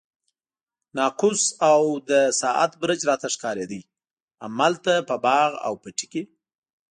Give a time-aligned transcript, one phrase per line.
[0.97, 2.11] ناقوس او د
[2.41, 3.79] ساعت برج راته ښکارېده،
[4.43, 6.21] همالته په باغ او پټي کې.